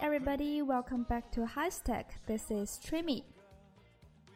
[0.00, 2.04] Everybody, welcome back to HighStack.
[2.26, 3.24] This is Trimi.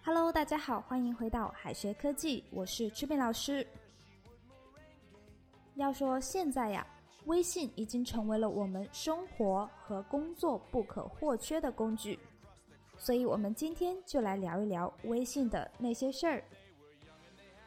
[0.02, 3.66] Hello，大家好，欢迎回到海学科技，我是 Trimi 老师。
[5.74, 6.86] 要说现在呀，
[7.26, 12.18] 微信已经成为了我们生活和工作不可或缺的工具，
[12.96, 16.42] 所以我们今天就来聊一聊微信的那些事儿。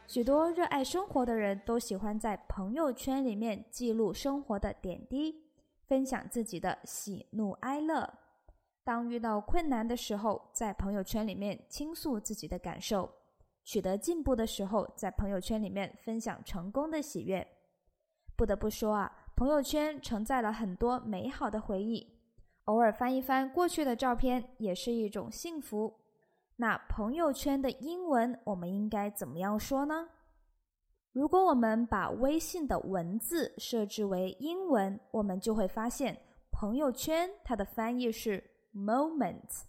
[0.08, 5.39] 许多热爱生活的人都喜欢在朋友圈里面记录生活的点滴。
[5.88, 8.12] 分享自己的喜怒哀乐，
[8.84, 13.09] 当遇到困难的时候，在朋友圈里面倾诉自己的感受；
[13.64, 17.46] 取得进步的时候，在朋友圈里面分享成功的喜悦。
[18.36, 22.20] 不得不说啊，朋友圈承载了很多美好的回忆，
[22.66, 26.00] 偶尔翻一翻过去的照片，也是一种幸福。
[26.56, 30.09] 那朋友圈的英文我们应该怎么样说呢？
[31.14, 36.19] 如果我们把微信的文字设置为英文，我们就会发现
[36.52, 39.61] 朋友圈它的翻译是 moment，moment。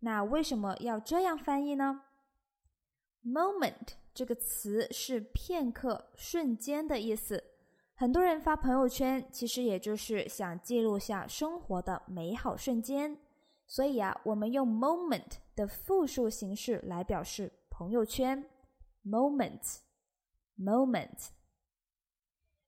[0.00, 2.02] 那为什么要这样翻译呢
[3.24, 7.42] ？moment 这个词是片刻、瞬间的意思。
[7.94, 13.18] 很多人发朋友圈，其实也就是想记录下生活的美好瞬间。
[13.66, 18.46] 所以啊，我们用 moment 的复数形式来表示朋友圈。
[19.08, 19.78] Moments,
[20.58, 21.28] moments。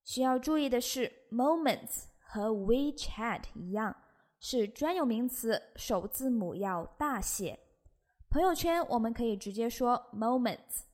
[0.04, 3.94] 需要注意的是，moments 和 WeChat 一样
[4.38, 7.60] 是专有名词，首字母要大写。
[8.30, 10.84] 朋友圈我们可以直接说 moments,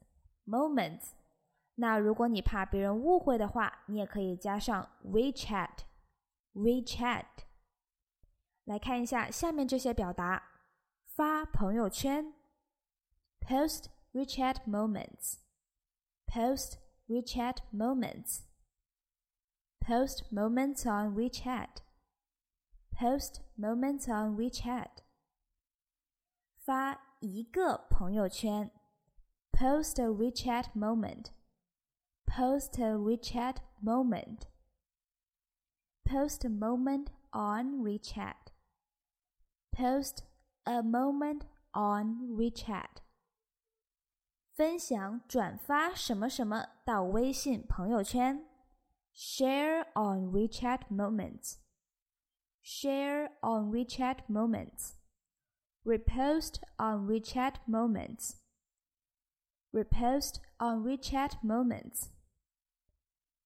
[0.46, 1.10] moments。
[1.76, 5.78] 那如果你怕别人误会的话，你也可以加上 WeChat,
[6.54, 7.26] WeChat。
[8.64, 10.42] 来看一下下面这些表达：
[11.04, 12.34] 发朋友圈
[13.40, 13.84] ，post。
[14.15, 15.39] WeChat moments.
[16.27, 16.77] Post
[17.09, 18.43] WeChat moments.
[19.81, 21.81] Post moments on WeChat.
[22.93, 25.03] Post moments on WeChat.
[26.63, 28.71] 发一个朋友圈，
[29.51, 31.31] Post a WeChat moment.
[32.25, 34.47] Post a WeChat moment.
[36.05, 38.51] Post a moment on WeChat.
[39.71, 40.23] Post
[40.65, 43.01] a moment on WeChat.
[44.56, 48.42] 分享、转发什么什么到微信朋友圈
[49.14, 51.56] ，share on WeChat moments。
[52.64, 54.94] share on WeChat moments。
[55.84, 58.36] repost on WeChat moments。
[59.74, 62.06] repost on WeChat moments。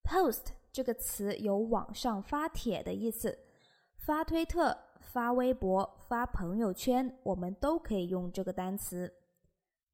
[0.03, 3.37] post 这个词有网上发帖的意思，
[3.97, 9.13] 发推特、发微博、发朋友圈，我们都可以用这个单词。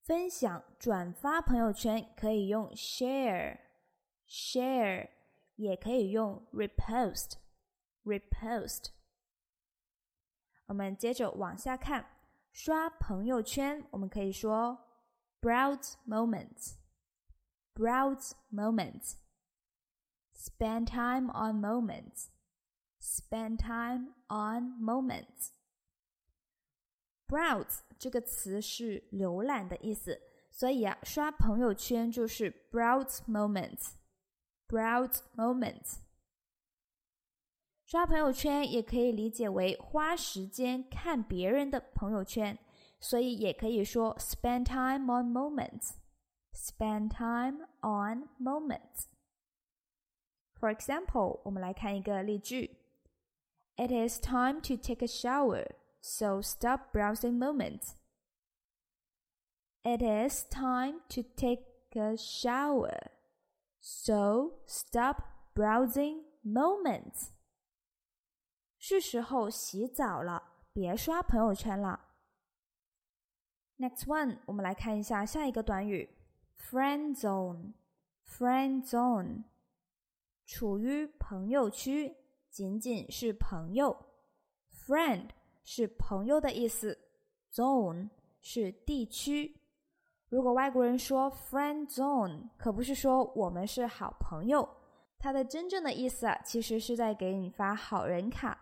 [0.07, 5.09] 分享、转发朋友圈可以用 share，share
[5.57, 8.87] 也可以用 repost，repost。
[10.67, 12.05] 我们接着往下看，
[12.51, 14.79] 刷朋友圈，我们可以说
[15.41, 25.53] browse moments，browse moments，spend time on moments，spend time on moments。
[27.28, 33.94] Browse 这个词是浏览的意思，所以啊，刷朋友圈就是 browse moments。
[34.68, 35.98] browse moments。
[37.86, 42.58] 刷朋友圈也可以理解为花时间看别人的朋友圈，
[43.00, 45.92] 所以也可以说 spend time on moments。
[46.54, 49.06] spend time on moments。
[50.60, 52.78] For example，我们来看一个例句
[53.76, 55.68] ：It is time to take a shower。
[56.07, 57.97] so stop browsing moments.
[59.85, 61.65] It is time to take
[61.97, 63.11] a shower.
[63.81, 65.23] So stop
[65.55, 67.31] browsing moments.
[68.79, 70.43] 是时候洗澡了，
[70.73, 72.09] 别刷朋友圈了。
[73.79, 76.17] Next one，我们来看一下下一个短语：
[76.57, 79.45] friend zone。friend zone，
[80.47, 82.17] 处于朋友区，
[82.49, 84.07] 仅仅是朋友。
[84.71, 85.29] friend
[85.70, 86.98] 是朋友的意思
[87.52, 88.10] ，zone
[88.40, 89.54] 是地区。
[90.30, 94.66] 如果外国人说 friend zone，可不是说我们是好朋友，
[95.20, 98.58] 它的真正的意思啊，其实是在给你发好人卡。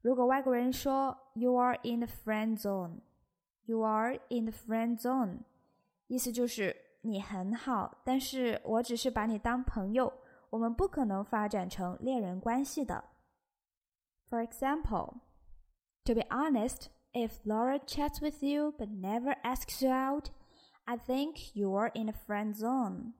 [0.00, 5.42] 如果外国人说 you are in the friend zone，you are in the friend zone，
[6.08, 10.12] 意思就是你很好，但是我只是把你当朋友，
[10.50, 13.04] 我们不可能发展成恋人关系的。
[14.28, 15.14] For example。
[16.05, 20.29] To be honest, if Laura chats with you but never asks you out,
[20.85, 23.13] I think you're in a friend zone.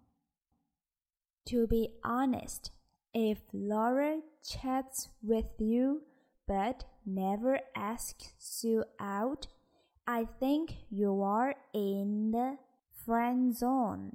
[1.48, 2.72] To be honest,
[3.20, 6.04] If Laura chats with you
[6.46, 9.48] but never asks you out,
[10.06, 12.58] I think you are in the
[13.04, 14.12] friend zone.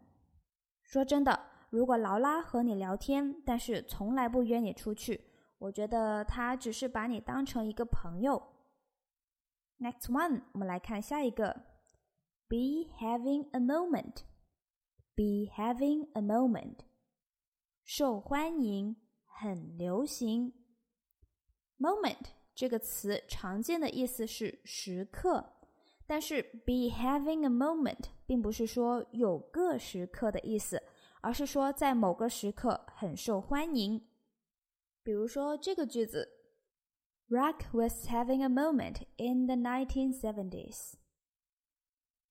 [0.84, 1.40] 说真的，
[1.70, 5.24] 如果劳拉和你聊天，但是从来不约你出去，
[5.58, 8.40] 我觉得她只是把你当成一个朋友。
[9.79, 11.53] Next one，我们来看下一个
[12.47, 14.23] ，be having a moment。
[15.15, 16.81] be having a moment，
[17.83, 18.95] 受欢迎，
[19.25, 20.53] 很流行。
[21.79, 25.53] moment 这个词常见的意思是时刻，
[26.05, 30.79] 但是 be having a moment 并不是说有个时刻的意思，
[31.21, 33.99] 而是说在某个时刻很受欢迎。
[35.01, 36.29] 比如说这个句子
[37.28, 40.94] ：Rock was having a moment in the 1970s.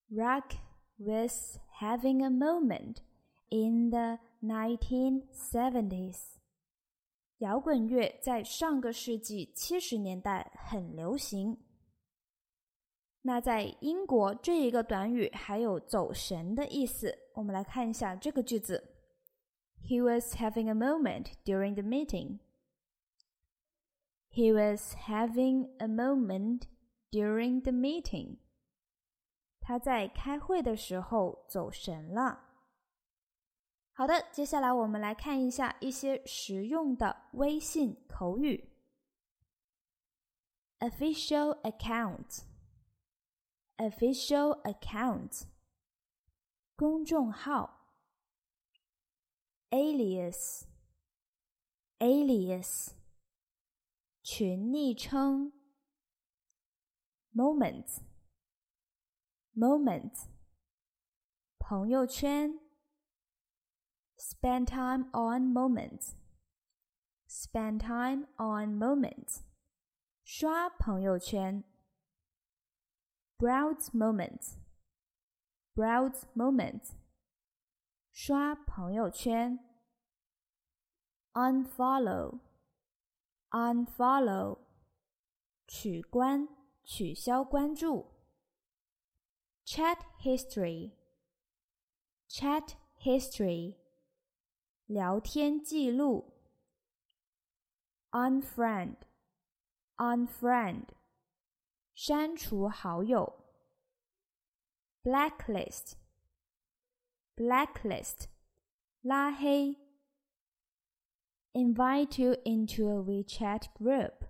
[0.09, 0.55] Rock
[0.97, 3.01] was having a moment
[3.49, 6.37] in the 1970s.
[7.39, 11.57] 摇滚乐在上个世纪七十年代很流行。
[13.23, 17.17] 那在英国，这一个短语还有走神的意思。
[17.33, 18.95] 我们来看一下这个句子：
[19.83, 22.39] He was having a moment during the meeting.
[24.35, 26.63] He was having a moment
[27.11, 28.37] during the meeting.
[29.59, 32.47] 他在开会的时候走神了。
[33.93, 38.69] 好的，接下来我们来看一下一些实用的微信口语。
[40.79, 42.43] Official account,
[43.77, 45.43] official account，
[46.75, 47.79] 公众号。
[49.69, 50.65] Alias,
[51.99, 52.93] alias，
[54.28, 55.52] 群昵称。
[57.32, 60.24] ，Moments，Moments，
[61.60, 62.58] 朋友圈
[64.16, 66.16] spend time on moments
[67.28, 69.42] spend time on moments
[70.24, 71.62] 刷朋友圈
[73.38, 74.56] browse moments
[75.72, 76.94] browse moments
[78.10, 79.60] 刷朋友圈
[81.32, 82.40] unfollow
[83.56, 84.58] unfollow
[85.66, 86.46] 取关
[86.84, 88.06] 取消关注
[89.64, 90.92] Chat history.
[92.28, 93.74] Chat history.
[94.86, 96.34] 聊天记录。
[98.12, 98.98] Unfriend.
[99.96, 100.90] Unfriend.
[101.94, 103.44] 删除好友。
[105.02, 105.94] Blacklist.
[107.34, 108.26] Blacklist.
[109.00, 109.85] 拉黑。
[111.55, 114.25] Invite you into a WeChat group.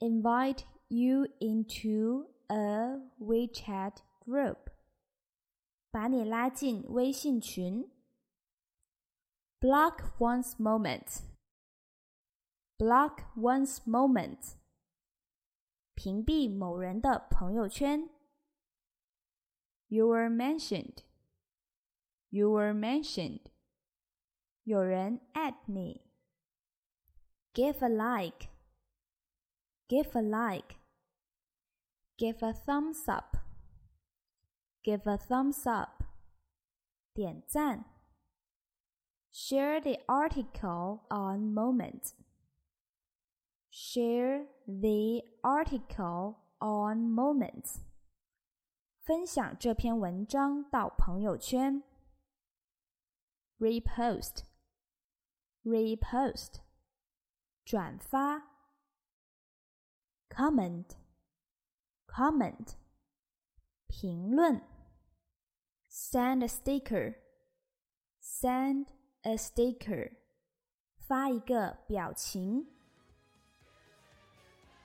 [0.00, 4.70] Invite you into a WeChat group，
[5.90, 7.90] 把你拉进微信群。
[9.58, 11.22] Block one's moment.
[12.76, 14.56] Block one's moment.
[15.94, 18.10] 屏蔽某人的朋友圈。
[19.88, 20.98] You were mentioned.
[22.28, 23.40] You were mentioned.
[24.70, 26.02] 有人 at 你。
[27.54, 28.48] Give a like.
[29.88, 30.76] Give a like.
[32.18, 33.36] Give a thumbs up.
[34.82, 36.04] Give a thumbs up.
[37.14, 37.84] 点赞。
[39.32, 42.14] Share the article on Moment.
[43.70, 47.80] Share the article on Moments.
[49.02, 51.82] 分享这篇文章到朋友圈。
[53.58, 54.44] Repost.
[55.63, 56.61] Repost.
[57.63, 58.41] 转发。
[60.29, 60.85] Comment
[62.07, 62.75] comment
[63.87, 64.61] 评论
[65.89, 66.47] ，send a
[68.21, 68.87] sticker，send
[69.21, 70.13] a sticker
[70.97, 72.65] 发一个表情。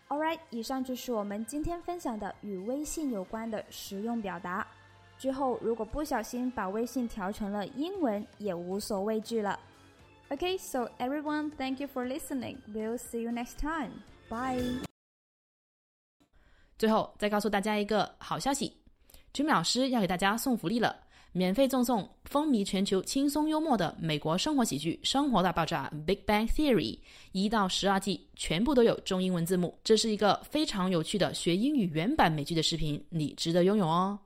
[0.09, 4.67] All right，以上就是我们今天分享的与微信有关的实用表达。
[5.17, 9.59] 之后如果不小心把微信调成了英文，也无所畏惧了。
[10.29, 12.57] Okay, so everyone, thank you for listening.
[12.75, 14.03] We'll see you next time.
[14.29, 14.83] Bye.
[16.77, 18.77] 最后再告诉大家一个好消息
[19.33, 20.97] ，Jimmy 老师要给大家送福利了，
[21.31, 26.99] 免费赠送风靡全球、轻松幽默的美国生活喜剧《生活大爆炸》（Big Bang Theory）
[27.31, 29.79] 一到十二季，全部都有中英文字幕。
[29.85, 34.19] 这是一个非常有趣的学英语原版美剧的视频，你值得拥有哦！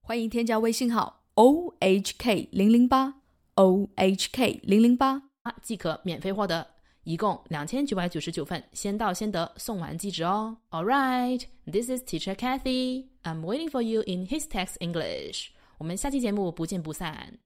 [0.00, 3.21] 欢迎添加微信号 o h k 零零八
[3.54, 5.22] o h k 零零八
[5.62, 6.66] 即可免费获得。
[7.04, 10.56] 一共两千九百九十九份，先到先得，送完即止哦。
[10.70, 13.06] All right, this is Teacher Kathy.
[13.24, 15.48] I'm waiting for you in his text English.
[15.78, 17.38] 我们下期节目不见不散。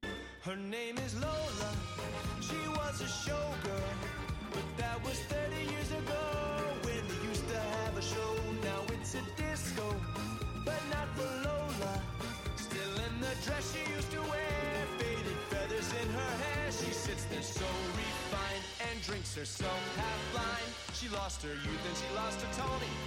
[0.44, 1.85] Her name is Lola.
[19.36, 20.72] herself half blind.
[20.94, 23.05] She lost her youth and she lost her Tony.